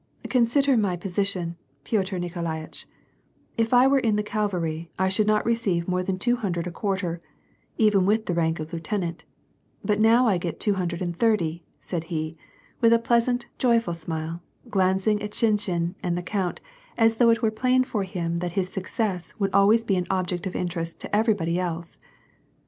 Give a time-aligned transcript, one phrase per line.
[0.31, 2.87] "Consider my position, Piotr Nikolaitch:
[3.55, 6.71] if I were in the cavalry I should not receive more than two hundred a
[6.71, 7.21] quarter,
[7.77, 9.25] even with the rank of lieutenant,
[9.85, 12.33] but now I get two hundred and thirty," said he,
[12.79, 14.41] with a pleasant, joyful smile,
[14.71, 16.61] glancing at Shinshin and the count,
[16.97, 20.47] as though it were plain for him that his success would always be an object
[20.47, 21.99] of interest to everybody else.